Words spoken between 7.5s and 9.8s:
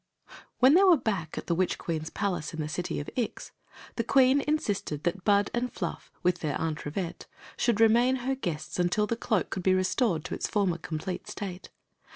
diould remain her guests until the cloak could be